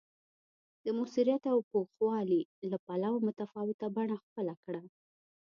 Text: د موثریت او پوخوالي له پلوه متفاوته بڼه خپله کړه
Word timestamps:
د 0.83 0.85
موثریت 0.97 1.43
او 1.53 1.59
پوخوالي 1.71 2.41
له 2.69 2.77
پلوه 2.85 3.19
متفاوته 3.27 3.87
بڼه 3.95 4.15
خپله 4.23 4.53
کړه 4.63 4.81